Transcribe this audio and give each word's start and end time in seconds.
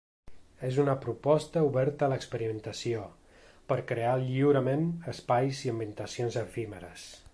És 0.67 0.77
una 0.83 0.93
proposta 1.01 1.61
oberta 1.67 2.07
a 2.07 2.09
l’experimentació, 2.13 3.03
per 3.73 3.77
crear 3.93 4.15
lliurement 4.23 4.89
espais 5.15 5.61
i 5.69 5.75
ambientacions 5.75 6.41
efímeres. 6.47 7.07